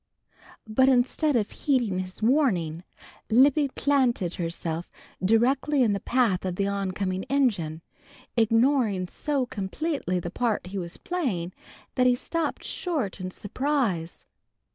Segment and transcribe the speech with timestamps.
[0.65, 2.83] But instead of heeding his warning,
[3.29, 4.89] Libby planted herself
[5.23, 7.83] directly in the path of the oncoming engine,
[8.35, 11.53] ignoring so completely the part he was playing
[11.93, 14.25] that he stopped short in surprise.